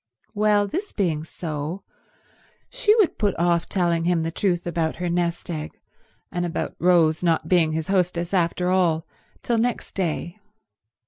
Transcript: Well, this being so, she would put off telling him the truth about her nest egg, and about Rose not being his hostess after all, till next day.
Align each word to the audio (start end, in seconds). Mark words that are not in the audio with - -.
Well, 0.33 0.65
this 0.65 0.93
being 0.93 1.23
so, 1.23 1.83
she 2.71 2.95
would 2.95 3.19
put 3.19 3.35
off 3.37 3.69
telling 3.69 4.05
him 4.05 4.23
the 4.23 4.31
truth 4.31 4.65
about 4.65 4.95
her 4.95 5.11
nest 5.11 5.47
egg, 5.51 5.79
and 6.31 6.43
about 6.43 6.75
Rose 6.79 7.21
not 7.21 7.47
being 7.47 7.73
his 7.73 7.87
hostess 7.87 8.33
after 8.33 8.71
all, 8.71 9.05
till 9.43 9.59
next 9.59 9.93
day. 9.93 10.39